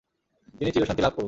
[0.59, 1.19] তিনি চিরশান্তি লাভ করুক।